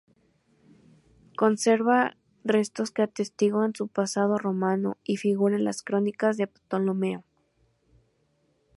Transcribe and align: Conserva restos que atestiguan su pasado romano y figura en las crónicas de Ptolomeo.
Conserva 1.37 2.17
restos 2.43 2.89
que 2.89 3.03
atestiguan 3.03 3.75
su 3.75 3.87
pasado 3.87 4.39
romano 4.39 4.97
y 5.03 5.17
figura 5.17 5.55
en 5.57 5.63
las 5.63 5.83
crónicas 5.83 6.37
de 6.37 6.47
Ptolomeo. 6.47 7.23